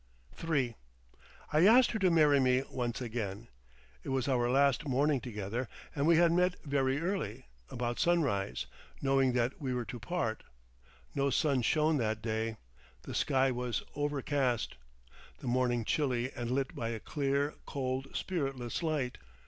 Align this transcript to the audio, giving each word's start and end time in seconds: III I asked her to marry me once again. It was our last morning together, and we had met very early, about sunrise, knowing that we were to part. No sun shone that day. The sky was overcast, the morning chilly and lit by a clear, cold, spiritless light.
III 0.43 0.75
I 1.53 1.67
asked 1.67 1.91
her 1.91 1.99
to 1.99 2.09
marry 2.09 2.39
me 2.39 2.63
once 2.71 3.01
again. 3.01 3.49
It 4.03 4.09
was 4.09 4.27
our 4.27 4.49
last 4.49 4.87
morning 4.87 5.21
together, 5.21 5.69
and 5.95 6.07
we 6.07 6.17
had 6.17 6.31
met 6.31 6.55
very 6.65 6.99
early, 6.99 7.45
about 7.69 7.99
sunrise, 7.99 8.65
knowing 8.99 9.33
that 9.33 9.61
we 9.61 9.75
were 9.75 9.85
to 9.85 9.99
part. 9.99 10.41
No 11.13 11.29
sun 11.29 11.61
shone 11.61 11.97
that 11.97 12.19
day. 12.19 12.57
The 13.03 13.13
sky 13.13 13.51
was 13.51 13.83
overcast, 13.95 14.75
the 15.37 15.45
morning 15.47 15.85
chilly 15.85 16.33
and 16.33 16.49
lit 16.49 16.73
by 16.73 16.89
a 16.89 16.99
clear, 16.99 17.53
cold, 17.67 18.07
spiritless 18.15 18.81
light. 18.81 19.19